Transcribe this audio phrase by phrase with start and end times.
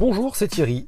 [0.00, 0.86] Bonjour, c'est Thierry.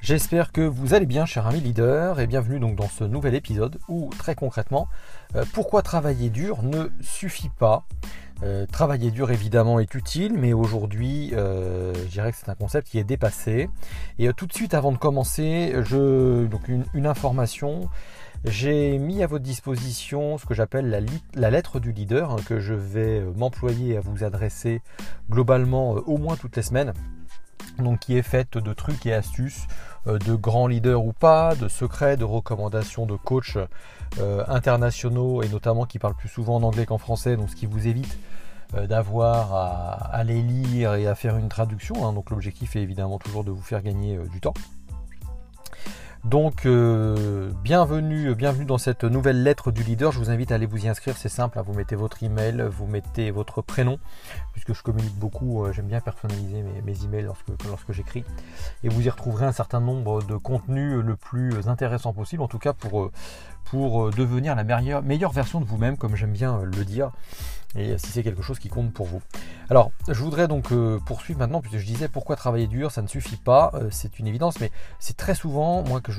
[0.00, 3.80] J'espère que vous allez bien, cher ami leader, et bienvenue donc dans ce nouvel épisode
[3.88, 4.86] où, très concrètement,
[5.34, 7.84] euh, pourquoi travailler dur ne suffit pas.
[8.44, 12.86] Euh, travailler dur évidemment est utile, mais aujourd'hui, euh, je dirais que c'est un concept
[12.86, 13.68] qui est dépassé.
[14.20, 15.72] Et tout de suite, avant de commencer,
[16.48, 17.88] donc une, information.
[18.44, 22.74] J'ai mis à votre disposition ce que j'appelle la, lettre du leader, hein, que je
[22.74, 24.80] vais m'employer à vous adresser
[25.28, 26.92] globalement au moins toutes les semaines
[27.82, 29.66] donc qui est faite de trucs et astuces
[30.06, 33.58] euh, de grands leaders ou pas, de secrets, de recommandations de coachs
[34.18, 37.66] euh, internationaux et notamment qui parlent plus souvent en anglais qu'en français, donc ce qui
[37.66, 38.18] vous évite
[38.74, 42.06] euh, d'avoir à, les lire et à faire une traduction.
[42.06, 42.12] Hein.
[42.12, 44.54] Donc l'objectif est évidemment toujours de vous faire gagner du temps.
[46.24, 50.10] Donc euh, bienvenue, bienvenue dans cette nouvelle lettre du leader.
[50.10, 51.62] Je vous invite à aller vous y inscrire, c'est simple, hein.
[51.64, 53.98] vous mettez votre email, vous mettez votre prénom,
[54.52, 57.28] puisque je communique beaucoup, euh, j'aime bien personnaliser mes, emails
[57.68, 58.24] lorsque, j'écris.
[58.82, 62.58] Et vous y retrouverez un certain nombre de contenus le plus intéressant possible, en tout
[62.58, 67.12] cas pour, euh, devenir la meilleure version de vous-même, comme j'aime bien le dire
[67.76, 69.20] et si c'est quelque chose qui compte pour vous.
[69.70, 73.08] Alors, je voudrais donc euh, poursuivre maintenant, puisque je disais pourquoi travailler dur, ça ne
[73.08, 76.12] suffit pas, euh, c'est une évidence, mais c'est très souvent, moi, que,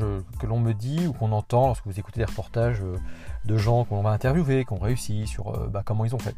[0.46, 2.98] l'on me dit ou qu'on entend lorsque vous écoutez des reportages euh,
[3.46, 6.36] de gens qu'on va interviewer, qui ont réussi sur bah, comment ils ont fait.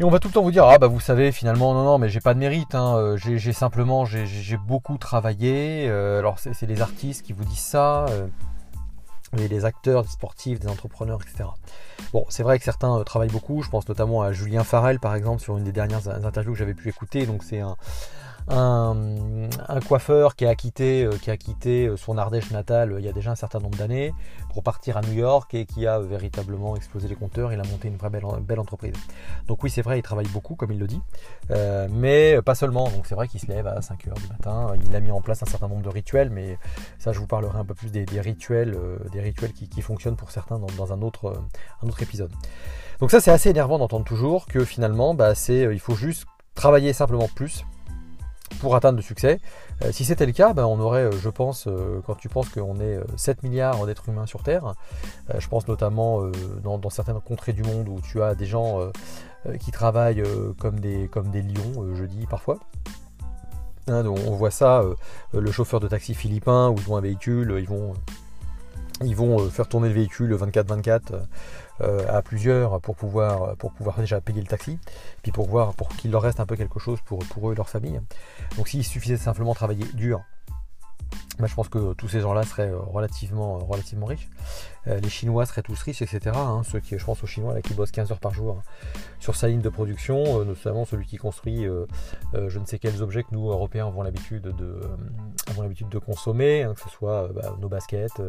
[0.00, 1.98] Et on va tout le temps vous dire, ah bah vous savez, finalement, non, non,
[1.98, 7.24] mais j'ai pas de mérite, hein, j'ai simplement, j'ai beaucoup travaillé, alors c'est les artistes
[7.24, 8.06] qui vous disent ça,
[9.36, 11.48] les acteurs, des sportifs, des entrepreneurs, etc.
[12.12, 13.62] Bon, c'est vrai que certains euh, travaillent beaucoup.
[13.62, 16.74] Je pense notamment à Julien Farel, par exemple, sur une des dernières interviews que j'avais
[16.74, 17.26] pu écouter.
[17.26, 17.76] Donc, c'est un,
[19.80, 23.08] coiffeur qui a quitté, euh, qui a quitté euh, son Ardèche natale euh, il y
[23.08, 24.12] a déjà un certain nombre d'années
[24.52, 27.52] pour partir à New York et qui a véritablement explosé les compteurs.
[27.52, 28.94] Il a monté une vraie belle, entreprise.
[29.48, 31.00] Donc oui, c'est vrai, il travaille beaucoup, comme il le dit,
[31.90, 32.88] mais pas seulement.
[32.90, 34.74] Donc c'est vrai qu'il se lève à 5 h du matin.
[34.86, 36.56] Il a mis en place un certain nombre de rituels, mais
[36.98, 38.78] ça, je vous parlerai un peu plus des, rituels,
[39.12, 41.34] des rituels qui, fonctionnent pour certains dans, un, autre,
[41.82, 42.30] un autre épisode.
[43.00, 47.28] Donc ça, c'est assez énervant d'entendre toujours que finalement, bah, il faut juste travailler simplement
[47.34, 47.64] plus
[48.64, 49.40] pour atteindre le succès.
[49.84, 52.48] Euh, si c'était le cas, ben, on aurait, euh, je pense, euh, quand tu penses
[52.48, 54.74] qu'on est 7 milliards d'êtres humains sur Terre,
[55.38, 56.22] je pense notamment
[56.62, 58.90] dans, certaines contrées du monde où tu as des gens
[59.60, 60.22] qui travaillent
[60.58, 62.58] comme, des, comme des lions, je dis parfois.
[63.86, 64.82] Hein, on voit ça,
[65.32, 67.94] le chauffeur de taxi philippin où ils un véhicule, ils vont
[69.02, 71.20] ils vont faire tourner le véhicule 24-24 euh,
[71.80, 74.78] à plusieurs pour pouvoir, pour pouvoir déjà payer le taxi,
[75.22, 77.56] puis pour voir pour qu'il leur reste un peu quelque chose pour, pour eux et
[77.56, 78.00] leur famille.
[78.56, 80.22] Donc s'il suffisait de simplement travailler dur,
[81.42, 84.28] je pense que tous ces gens-là seraient euh, relativement, relativement riches.
[84.86, 86.30] Euh, les Chinois seraient tous riches, etc.
[86.34, 88.62] Hein, ceux qui, je pense aux Chinois qui bossent 15 heures par jour hein,
[89.18, 91.86] sur sa ligne de production, euh, notamment celui qui construit euh,
[92.48, 94.80] je ne sais quels objets que nous, Européens, avons l'habitude de,
[95.58, 98.20] l'habitude de consommer, hein, que ce soit bah, nos baskets,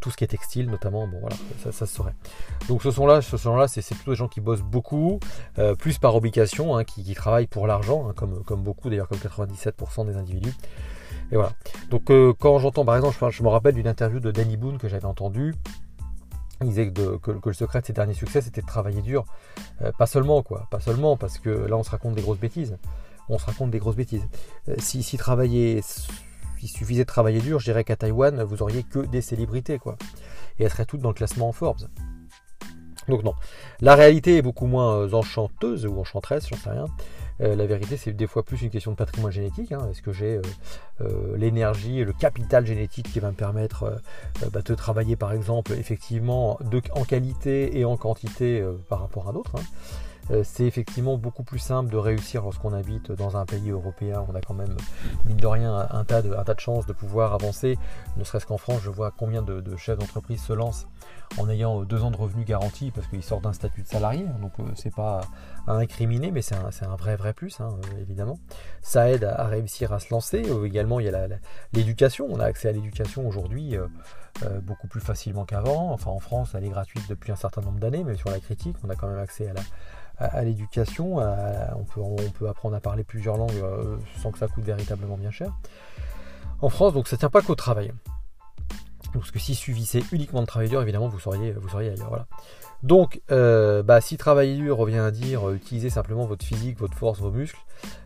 [0.00, 2.14] tout ce qui est textile notamment, bon voilà, ça, se saurait.
[2.68, 5.20] Donc ce sont là, ce sont là, c'est plutôt des gens qui bossent beaucoup,
[5.78, 10.54] plus par obligation, qui, travaillent pour l'argent, comme beaucoup d'ailleurs, comme 97% des individus.
[11.32, 11.52] Et voilà.
[11.90, 14.88] Donc euh, quand j'entends, par exemple, je, me rappelle d'une interview de Danny Boone que
[14.88, 15.54] j'avais entendue.
[16.62, 19.26] Il disait que, le secret de ses derniers succès, c'était de travailler dur.
[19.82, 20.66] Euh, pas seulement, quoi.
[20.70, 22.78] Pas seulement, parce que là, on se raconte des grosses bêtises.
[23.28, 24.26] On se raconte des grosses bêtises.
[24.68, 25.82] Euh, si, si travailler,
[26.62, 29.96] il suffisait de travailler dur, je dirais qu'à Taïwan, vous auriez que des célébrités, quoi.
[30.58, 31.88] Et elles seraient toutes dans le classement en Forbes.
[33.08, 33.34] Donc non.
[33.80, 36.86] La réalité est beaucoup moins enchanteuse ou enchanteresse, j'en sais rien.
[37.40, 39.72] Euh, la vérité, c'est des fois plus une question de patrimoine génétique.
[39.72, 39.88] Hein.
[39.90, 40.42] Est-ce que j'ai euh,
[41.02, 44.00] euh, l'énergie le capital génétique qui va me permettre
[44.52, 46.58] bah, de travailler, par exemple, effectivement,
[46.92, 49.64] en qualité et en quantité par rapport à d'autres hein.
[50.30, 54.24] Euh, c'est effectivement beaucoup plus simple de réussir lorsqu'on habite dans un pays européen.
[54.28, 54.76] On a quand même,
[55.24, 57.78] mine de rien, un tas de, chances de pouvoir avancer.
[58.16, 60.86] Ne serait-ce qu'en France, je vois combien de, chefs d'entreprise se lancent
[61.38, 64.26] en ayant deux ans de revenus garantis parce qu'ils sortent d'un statut de salarié.
[64.40, 65.20] Donc euh, c'est pas
[65.66, 68.38] à incriminer, mais c'est un, vrai vrai plus, hein, euh, évidemment.
[68.82, 70.44] Ça aide à, réussir à se lancer.
[70.64, 71.28] également, il y a
[71.72, 72.26] l'éducation.
[72.30, 73.76] On a accès à l'éducation aujourd'hui.
[74.62, 75.92] beaucoup plus facilement qu'avant.
[75.92, 78.76] Enfin, en France, elle est gratuite depuis un certain nombre d'années, mais sur la critique,
[78.84, 79.62] on a quand même accès à la,
[80.18, 81.18] à, l'éducation.
[81.18, 85.16] On peut, on peut apprendre à parler plusieurs langues euh, sans que ça coûte véritablement
[85.16, 85.52] bien cher.
[86.60, 87.92] En France, donc ça ne tient pas qu'au travail.
[89.12, 92.08] Parce que si suffisait uniquement de travailler dur, évidemment, vous seriez, vous seriez ailleurs.
[92.08, 92.26] Voilà.
[92.82, 96.94] Donc, euh, bah, si travailler dur revient à dire euh, utiliser simplement votre physique, votre
[96.94, 97.60] force, vos muscles,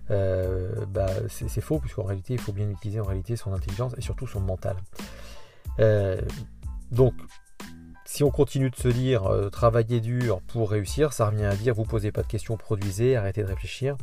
[0.09, 4.27] bah, c'est faux, puisqu'en réalité, il faut bien utiliser en réalité son intelligence et surtout
[4.27, 4.77] son mental.
[6.91, 7.15] donc,
[8.11, 11.75] si on continue de se dire euh, travailler dur pour réussir, ça revient à dire
[11.75, 13.97] vous posez pas de questions, produisez, arrêtez de réfléchir.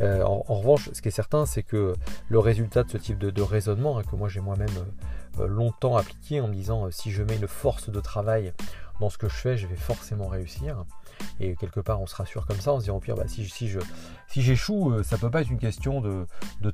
[0.00, 1.92] en, revanche, ce qui est certain, c'est que
[2.30, 4.74] le résultat de ce type de, raisonnement, hein, que moi j'ai moi-même
[5.46, 8.54] longtemps appliqué en me disant si je mets une force de travail
[8.98, 10.86] dans ce que je fais, je vais forcément réussir.
[11.40, 13.44] Et quelque part, on se rassure comme ça, en se disant au pire, bah, si,
[13.44, 13.78] je,
[14.28, 16.26] si j'échoue, euh, ça peut pas être une question de,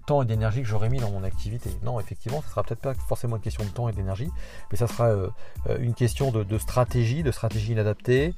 [0.06, 1.70] temps et d'énergie que j'aurais mis dans mon activité.
[1.82, 4.31] Non, effectivement, ça sera peut-être pas forcément une question de temps et d'énergie,
[4.70, 5.28] mais ça sera euh,
[5.69, 8.34] euh, une question de, stratégie, de stratégie inadaptée,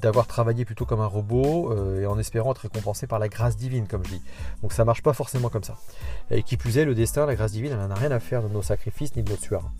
[0.00, 3.86] d'avoir travaillé plutôt comme un robot et en espérant être récompensé par la grâce divine,
[3.86, 4.22] comme je dis.
[4.60, 5.76] Donc ça marche pas forcément comme ça.
[6.32, 8.48] Et qui plus est, le destin, la grâce divine, elle n'a rien à faire de
[8.48, 9.70] nos sacrifices ni de notre sueur.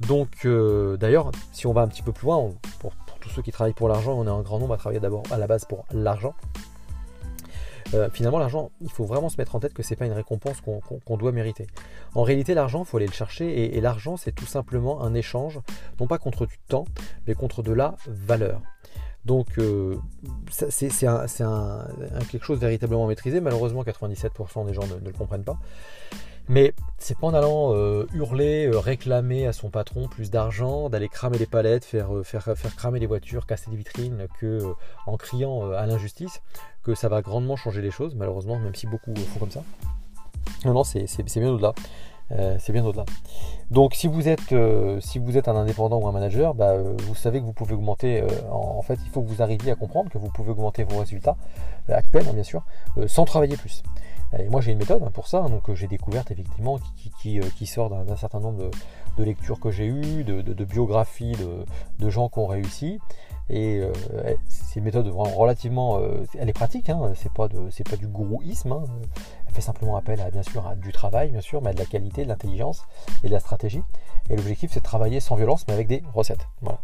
[0.00, 2.50] Donc, d'ailleurs, si on va un petit peu plus loin,
[2.80, 2.92] pour
[3.28, 5.46] ceux qui travaillent pour l'argent, on est un grand nombre à travailler d'abord à la
[5.46, 6.34] base pour l'argent.
[7.94, 10.60] Euh, finalement, l'argent, il faut vraiment se mettre en tête que c'est pas une récompense
[10.60, 11.66] qu'on doit mériter.
[12.14, 15.60] En réalité, l'argent, il faut aller le chercher, et, l'argent, c'est tout simplement un échange,
[16.00, 16.84] non pas contre du temps,
[17.26, 18.60] mais contre de la valeur.
[19.24, 19.96] Donc, euh,
[20.50, 20.88] c'est
[22.30, 23.40] quelque chose véritablement maîtrisé.
[23.40, 25.58] Malheureusement, 97% des gens ne, le comprennent pas.
[26.48, 31.08] Mais c'est pas en allant euh, hurler, euh, réclamer à son patron plus d'argent, d'aller
[31.08, 32.22] cramer les palettes, faire, euh,
[32.76, 34.74] cramer les voitures, casser des vitrines, que
[35.06, 36.40] en criant à l'injustice,
[36.82, 39.62] que ça va grandement changer les choses, malheureusement, même si beaucoup font comme ça.
[40.64, 41.06] Non, non, c'est
[41.38, 41.74] bien au-delà.
[42.58, 43.04] c'est bien au-delà.
[43.70, 44.54] Donc si vous êtes
[45.00, 48.24] si vous êtes un indépendant ou un manager, bah, vous savez que vous pouvez augmenter.
[48.50, 51.36] En, fait, il faut que vous arriviez à comprendre que vous pouvez augmenter vos résultats
[51.88, 52.64] actuels, hein, bien sûr,
[53.06, 53.82] sans travailler plus.
[54.38, 57.88] Et moi j'ai une méthode hein, pour ça, donc j'ai découvert effectivement qui, qui, sort
[57.90, 58.70] d'un certain nombre
[59.16, 61.36] de, lectures que j'ai eues, de, biographies
[61.98, 62.98] de, gens qui ont réussi.
[63.50, 63.90] Et euh,
[64.46, 68.72] c'est une méthode relativement, euh, elle est pratique, hein, c'est pas du gourouisme.
[68.72, 68.84] Hein.
[69.46, 71.86] Elle fait simplement appel à bien sûr du travail, bien sûr, mais à de la
[71.86, 72.84] qualité, de l'intelligence
[73.24, 73.82] et de la stratégie.
[74.28, 76.46] Et l'objectif c'est de travailler sans violence, mais avec des recettes.
[76.60, 76.78] Voilà.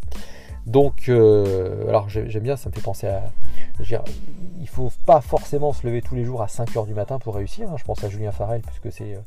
[0.67, 3.23] Donc, euh, alors j'aime bien, ça me fait penser à.
[3.81, 4.01] Il
[4.61, 7.71] il faut pas forcément se lever tous les jours à 5h du matin pour réussir.
[7.71, 7.77] Hein.
[7.79, 9.21] Je pense à Julien Farel, puisque c'est, euh,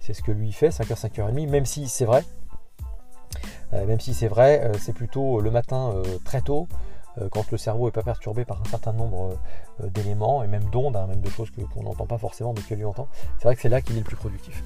[0.00, 2.24] c'est ce que lui fait, 5h, 5h30, même si c'est vrai.
[3.74, 5.92] Euh, même si c'est vrai, c'est plutôt le matin
[6.24, 6.66] très tôt,
[7.32, 9.36] quand le cerveau n'est pas perturbé par un certain nombre
[9.82, 12.84] d'éléments et même d'ondes, hein, même de choses qu'on n'entend pas forcément mais que lui
[12.84, 13.08] entend.
[13.38, 14.62] C'est vrai que c'est là qu'il est le plus productif.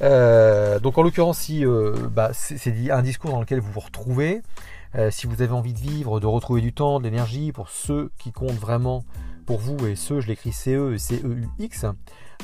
[0.00, 1.64] Donc en l'occurrence, si
[2.12, 4.42] bah, c'est un discours dans lequel vous vous retrouvez,
[4.96, 8.10] euh, si vous avez envie de vivre, de retrouver du temps, de l'énergie, pour ceux
[8.18, 9.04] qui comptent vraiment
[9.44, 11.84] pour vous, et ceux, je l'écris CE et CEUX,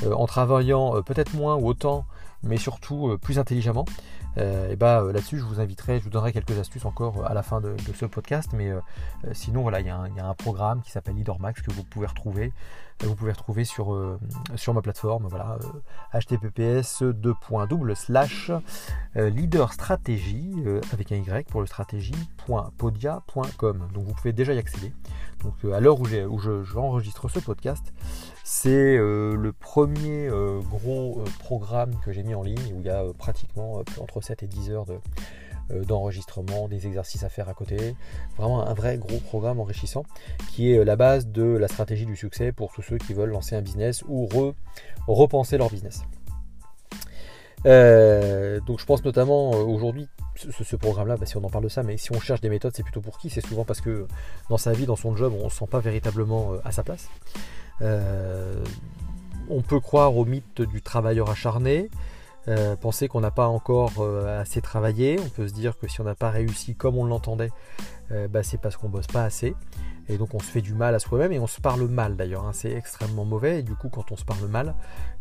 [0.03, 2.05] euh, en travaillant euh, peut-être moins ou autant,
[2.43, 3.85] mais surtout plus intelligemment,
[4.37, 7.61] et bah là-dessus, je vous inviterai, je vous donnerai quelques astuces encore à la fin
[7.61, 8.51] de, ce podcast.
[8.55, 8.73] Mais
[9.33, 12.53] sinon, voilà, il y, a un programme qui s'appelle LeaderMax que vous pouvez retrouver
[13.07, 14.19] vous pouvez retrouver sur, euh,
[14.57, 15.59] sur ma plateforme, voilà,
[16.13, 18.51] https euh, 2.double slash
[19.17, 19.31] euh,
[20.93, 23.89] avec un Y pour le stratégie.podia.com.
[23.93, 24.93] Donc vous pouvez déjà y accéder.
[25.43, 27.93] Donc à l'heure où, où j'enregistre ce podcast,
[28.45, 30.31] c'est le premier
[30.71, 34.47] gros programme que j'ai mis en ligne où il y a pratiquement entre 7 et
[34.47, 35.01] 10 heures de,
[35.71, 37.95] d'enregistrement, des exercices à faire à côté.
[38.37, 40.05] Vraiment un vrai gros programme enrichissant
[40.51, 43.31] qui est euh, la base de la stratégie du succès pour tous ceux qui veulent
[43.31, 44.29] lancer un business ou
[45.07, 46.03] repenser leur business.
[47.65, 51.83] Euh, donc je pense notamment aujourd'hui, ce, programme-là, bah, si on en parle de ça,
[51.83, 53.31] mais si on cherche des méthodes, c'est plutôt pour qui?
[53.31, 54.07] C'est souvent parce que
[54.49, 57.09] dans sa vie, dans son job, on ne se sent pas véritablement à sa place.
[57.81, 61.91] on peut croire au mythe du travailleur acharné,
[62.49, 65.19] euh, penser qu'on n'a pas encore euh, assez travaillé.
[65.21, 67.51] On peut se dire que si on n'a pas réussi comme on l'entendait,
[68.13, 69.55] euh, bah, c'est parce qu'on bosse pas assez.
[70.09, 72.45] Et donc on se fait du mal à soi-même et on se parle mal d'ailleurs.
[72.45, 72.53] Hein.
[72.53, 73.61] c'est extrêmement mauvais.
[73.61, 74.75] Et du coup, quand on se parle mal,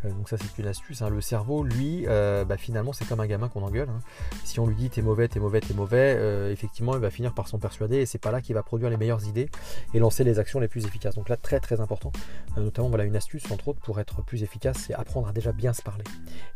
[0.03, 1.03] donc ça c'est une astuce.
[1.03, 1.09] Hein.
[1.09, 3.89] le cerveau, lui, bah, finalement, c'est comme un gamin qu'on engueule.
[3.89, 3.99] Hein.
[4.43, 7.47] Si on lui dit t'es mauvais, t'es mauvais, t'es mauvais, effectivement, il va finir par
[7.47, 7.97] s'en persuader.
[7.97, 9.49] Et c'est pas là qu'il va produire les meilleures idées
[9.93, 11.15] et lancer les actions les plus efficaces.
[11.15, 12.11] Donc là, très très important.
[12.57, 15.73] notamment, voilà une astuce entre autres pour être plus efficace, c'est apprendre à déjà bien
[15.73, 16.03] se parler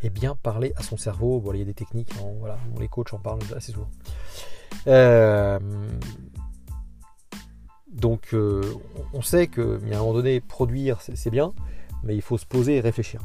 [0.02, 1.40] et bien parler à son cerveau.
[1.40, 2.14] Bon, il y a des techniques.
[2.40, 3.90] voilà, les coachs en parlent assez souvent.
[4.88, 5.60] Euh,
[7.92, 8.62] donc euh,
[9.14, 11.54] on sait qu'à un moment donné, produire c'est bien,
[12.04, 13.22] mais il faut se poser et réfléchir.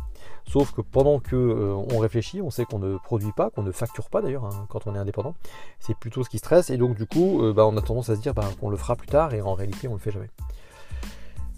[0.48, 3.72] Sauf que pendant que euh, on réfléchit, on sait qu'on ne produit pas, qu'on ne
[3.72, 5.34] facture pas d'ailleurs hein, quand on est indépendant.
[5.78, 8.20] C'est plutôt ce qui stresse et donc du coup, bah, on a tendance à se
[8.20, 10.30] dire bah, qu'on le fera plus tard et en réalité on le fait jamais.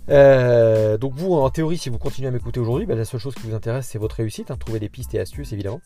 [0.08, 3.34] Euh, donc vous, en théorie, si vous continuez à m'écouter aujourd'hui, bah, la seule chose
[3.34, 5.80] qui vous intéresse, c'est votre réussite, hein, trouver des pistes et astuces, évidemment.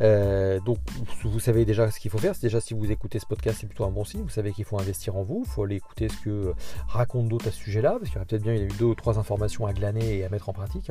[0.00, 0.78] Euh, donc
[1.22, 2.34] vous savez déjà ce qu'il faut faire.
[2.40, 4.22] Déjà, si vous écoutez ce podcast, c'est plutôt un bon signe.
[4.22, 5.44] Vous savez qu'il faut investir en vous.
[5.46, 6.54] Il faut aller écouter ce que
[6.88, 8.86] raconte d'autres à ce sujet-là, parce qu'il y aurait peut-être bien y a eu deux
[8.86, 10.90] ou trois informations à glaner et à mettre en pratique.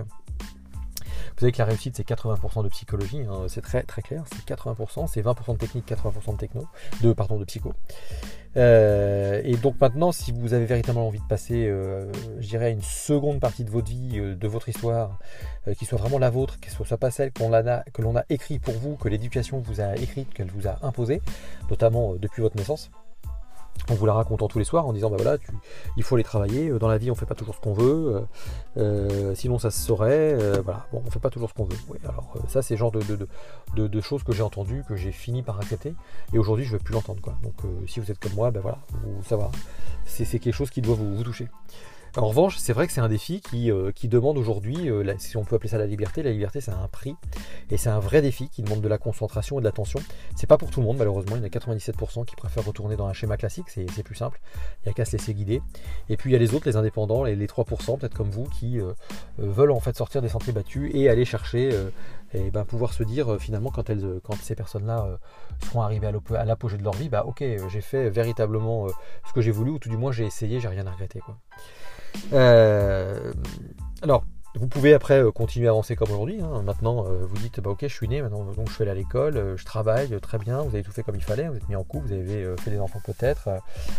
[1.33, 3.45] Vous savez que la réussite c'est 80% de psychologie, hein.
[3.47, 6.67] c'est très très clair, c'est 80%, c'est 20% de technique, 80% de techno,
[7.01, 7.73] de pardon de psycho.
[8.57, 12.81] Euh, et donc maintenant, si vous avez véritablement envie de passer, euh, je dirais, une
[12.81, 15.19] seconde partie de votre vie, euh, de votre histoire,
[15.77, 18.73] qui soit vraiment la vôtre, qui ne soit pas celle que l'on a écrit pour
[18.73, 21.21] vous, que l'éducation vous a écrite, qu'elle vous a imposée,
[21.69, 22.89] notamment depuis votre naissance,
[23.89, 25.37] en vous la racontant tous les soirs en disant bah voilà
[25.97, 28.25] il faut aller travailler dans la vie on fait pas toujours ce qu'on veut
[29.35, 30.85] sinon ça se saurait voilà.
[30.91, 31.77] Bon on fait pas toujours ce qu'on veut.
[32.03, 33.01] Alors ça c'est le genre de,
[33.75, 35.95] de, choses que j'ai entendues que j'ai fini par accepter
[36.33, 37.37] et aujourd'hui je ne veux plus l'entendre quoi.
[37.43, 37.55] Donc
[37.87, 39.37] si vous êtes comme moi ben voilà vous, ça
[40.05, 41.47] c'est quelque chose qui doit vous toucher
[42.17, 45.45] en revanche, c'est vrai que c'est un défi qui, euh, demande aujourd'hui, euh, si on
[45.45, 47.15] peut appeler ça la liberté, la liberté c'est un prix
[47.69, 50.01] et c'est un vrai défi qui demande de la concentration et de l'attention.
[50.35, 52.97] C'est pas pour tout le monde malheureusement, il y en a 97% qui préfèrent retourner
[52.97, 54.41] dans un schéma classique, c'est plus simple,
[54.83, 55.61] il n'y a qu'à se laisser guider.
[56.09, 58.43] Et puis il y a les autres, les indépendants, les, les 3% peut-être comme vous,
[58.45, 58.91] qui euh,
[59.37, 61.71] veulent en fait sortir des sentiers battus et aller chercher
[62.33, 65.17] et ben, pouvoir se dire finalement quand, elles, quand ces personnes-là
[65.63, 68.87] seront arrivées à l'apogée de leur vie, bah ok, j'ai fait véritablement
[69.27, 71.19] ce que j'ai voulu, ou tout du moins j'ai essayé, j'ai rien à regretter.
[71.19, 71.37] Quoi.
[72.33, 73.33] Euh,
[74.01, 74.23] alors,
[74.55, 76.41] vous pouvez après euh, continuer à avancer comme aujourd'hui.
[76.41, 76.61] Hein.
[76.63, 78.95] Maintenant, euh, vous dites, bah, ok, je suis né, maintenant donc je suis allé à
[78.95, 81.75] l'école, je travaille très bien, vous avez tout fait comme il fallait, vous êtes mis
[81.75, 83.49] en couple, vous avez fait des enfants peut-être,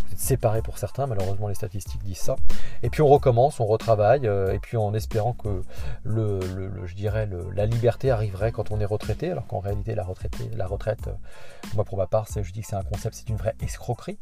[0.07, 2.37] vous êtes séparés pour certains, malheureusement les statistiques disent ça.
[2.83, 5.63] Et puis on recommence, on retravaille, et puis en espérant que
[6.05, 6.41] le,
[6.85, 10.67] je dirais la liberté arriverait quand on est retraité, alors qu'en réalité la, retraite, la
[10.67, 11.09] retraite,
[11.75, 14.19] moi pour ma part, je dis que c'est un concept, c'est une vraie escroquerie.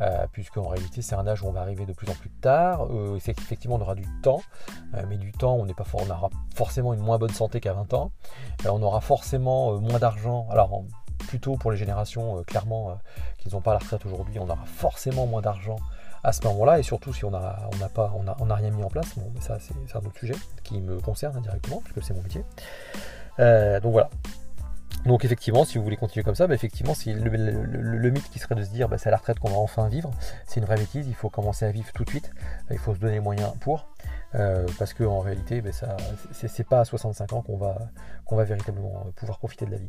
[0.00, 2.30] Euh, puisque en réalité c'est un âge où on va arriver de plus en plus
[2.30, 2.86] tard.
[2.90, 4.40] Euh, effectivement, on aura du temps,
[4.94, 7.72] euh, mais du temps, on, n'est pas on aura forcément une moins bonne santé qu'à
[7.72, 8.10] 20 ans.
[8.68, 10.48] on aura forcément moins d'argent.
[10.50, 10.82] Alors,
[11.28, 12.98] plutôt pour les générations clairement
[13.38, 15.76] qui n'ont pas la retraite aujourd'hui, on aura forcément moins d'argent
[16.24, 19.14] à ce moment-là, et surtout si on n'a pas, on rien mis en place.
[19.16, 20.34] Mais ça c'est un autre sujet
[20.64, 22.44] qui me concerne indirectement, puisque c'est mon métier.
[23.38, 24.10] donc voilà,
[25.06, 28.54] donc effectivement, si vous voulez continuer comme ça, bah, effectivement, si le, mythe qui serait
[28.54, 30.10] de se dire bah, c'est à la retraite qu'on va enfin vivre,
[30.46, 32.30] c'est une vraie bêtise, il faut commencer à vivre tout de suite,
[32.70, 33.86] il faut se donner les moyens pour.
[34.34, 35.72] Euh, parce qu'en réalité, ben,
[36.32, 37.76] c'est, pas à 65 ans qu'on va,
[38.24, 39.88] qu'on va véritablement pouvoir profiter de la vie.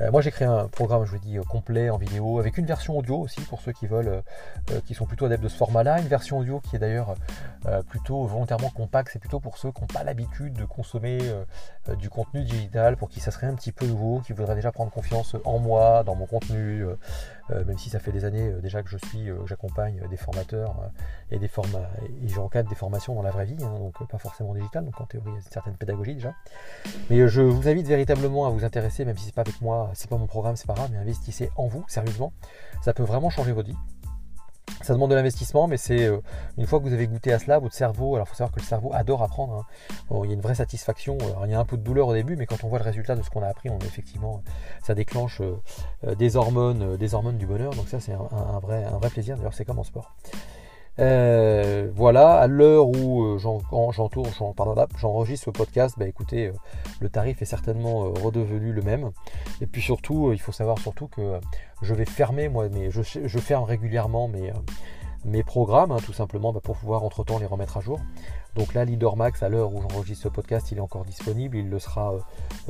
[0.00, 2.96] Euh, moi, j'ai créé un programme, je vous dis, complet en vidéo, avec une version
[2.96, 4.22] audio aussi pour ceux qui veulent,
[4.70, 6.00] euh, qui sont plutôt adeptes de ce format-là.
[6.00, 7.14] Une version audio qui est d'ailleurs
[7.88, 11.18] plutôt volontairement compacte, c'est plutôt pour ceux qui n'ont pas l'habitude de consommer
[11.98, 14.90] du contenu digital, pour qui ça serait un petit peu nouveau, qui voudraient déjà prendre
[14.90, 16.84] confiance en moi, dans mon contenu,
[17.66, 20.90] même si ça fait des années déjà que je suis, j'accompagne des formateurs
[21.30, 21.90] et des formats,
[22.22, 23.56] et j'encadre des formations dans la vraie vie.
[23.62, 26.14] Hein, donc euh, pas forcément digital, donc en théorie il y a une certaine pédagogie
[26.14, 26.34] déjà.
[27.08, 29.90] Mais euh, je vous invite véritablement à vous intéresser, même si c'est pas avec moi,
[29.94, 32.32] c'est pas mon programme, c'est pas grave, mais investissez en vous, sérieusement.
[32.82, 33.76] Ça peut vraiment changer votre vie.
[34.82, 36.20] Ça demande de l'investissement, mais c'est euh,
[36.56, 38.60] une fois que vous avez goûté à cela, votre cerveau, alors il faut savoir que
[38.60, 39.66] le cerveau adore apprendre.
[40.10, 40.22] Hein.
[40.24, 41.18] il y a une vraie satisfaction.
[41.44, 43.14] il y a un peu de douleur au début, mais quand on voit le résultat
[43.14, 44.42] de ce qu'on a appris, on effectivement,
[44.82, 45.42] ça déclenche
[46.18, 47.74] des hormones, des hormones du bonheur.
[47.74, 49.36] Donc ça, c'est un, vrai, un vrai plaisir.
[49.36, 50.14] D'ailleurs, c'est comme en sport.
[51.00, 56.52] Euh, voilà, à l'heure où euh, j'enregistre ce podcast, bah écoutez, euh,
[57.00, 59.10] le tarif est certainement redevenu le même.
[59.62, 61.40] Et puis surtout, il faut savoir surtout que
[61.80, 64.52] je vais fermer, moi, mais je, ferme régulièrement mes,
[65.24, 67.98] mes programmes, hein, tout simplement bah, pour pouvoir entre-temps les remettre à jour.
[68.56, 71.56] Donc là, Leader Max, à l'heure où j'enregistre ce podcast, il est encore disponible.
[71.56, 72.18] Il le sera, euh,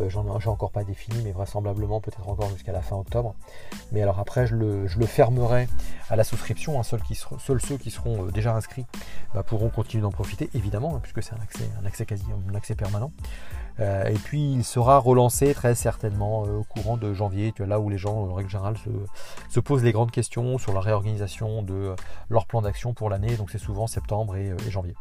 [0.01, 3.35] euh, j'en ai encore pas défini, mais vraisemblablement peut-être encore jusqu'à la fin octobre.
[3.93, 5.69] Mais alors après, je le, fermerai
[6.11, 6.79] à la souscription.
[6.79, 6.83] Hein.
[6.83, 8.87] Seuls, ceux qui seront euh, déjà inscrits
[9.35, 13.13] bah, pourront continuer d'en profiter, évidemment, hein, puisque c'est un accès, quasi, un accès permanent.
[13.79, 17.97] et puis il sera relancé très certainement au courant de janvier, tu là où les
[17.97, 18.77] gens, en règle générale,
[19.49, 21.95] se, posent les grandes questions sur la réorganisation de
[22.29, 23.37] leur plan d'action pour l'année.
[23.37, 24.95] Donc c'est souvent septembre et janvier.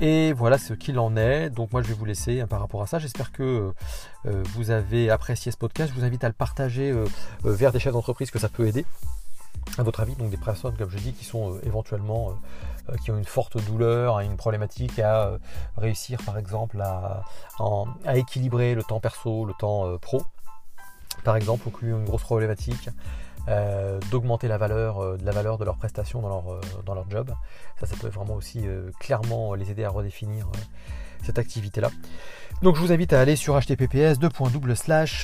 [0.00, 1.50] Et voilà ce qu'il en est.
[1.50, 2.98] Donc moi je vais vous laisser hein, par rapport à ça.
[2.98, 3.72] J'espère que
[4.26, 5.92] euh, vous avez apprécié ce podcast.
[5.94, 7.04] Je vous invite à le partager euh,
[7.44, 8.84] euh, vers des chefs d'entreprise que ça peut aider.
[9.78, 12.34] À votre avis, donc des personnes, comme je dis, qui sont éventuellement,
[13.02, 15.38] qui ont une forte douleur, une problématique à
[15.78, 17.24] réussir par exemple à,
[18.04, 20.22] à, équilibrer le temps perso, le temps pro,
[21.24, 22.90] par exemple, ou qui ont une grosse problématique
[23.48, 26.94] euh, d'augmenter la valeur, euh, de la valeur de leurs prestations dans leur, euh, dans
[26.94, 27.30] leur job.
[27.78, 28.64] Ça, ça peut vraiment aussi
[29.00, 30.48] clairement les aider à redéfinir
[31.22, 31.90] cette activité-là.
[32.62, 34.18] Donc je vous invite à aller sur https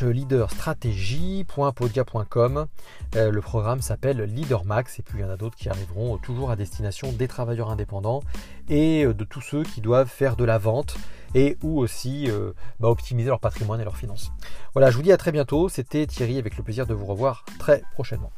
[0.03, 2.67] leaderstratégie.podia.com.
[3.15, 6.51] le programme s'appelle Leader Max et puis il y en a d'autres qui arriveront toujours
[6.51, 8.25] à destination des travailleurs indépendants
[8.69, 10.97] et de tous ceux qui doivent faire de la vente
[11.35, 14.33] et ou aussi euh, bah, optimiser leur patrimoine et leurs finances.
[14.75, 15.69] Voilà, je vous dis à très bientôt.
[15.69, 18.31] C'était Thierry avec le plaisir de vous revoir très prochainement.